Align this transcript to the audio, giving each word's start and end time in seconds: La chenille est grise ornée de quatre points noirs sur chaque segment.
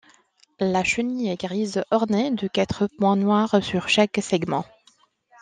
La 0.59 0.83
chenille 0.83 1.29
est 1.29 1.39
grise 1.39 1.83
ornée 1.91 2.31
de 2.31 2.47
quatre 2.47 2.87
points 2.97 3.15
noirs 3.15 3.63
sur 3.63 3.87
chaque 3.87 4.17
segment. 4.19 4.65